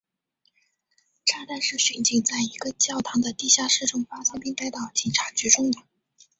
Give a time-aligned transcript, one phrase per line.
[1.25, 5.79] 炸弹是巡警在一个教堂的地下室中发现并带到警察局中的。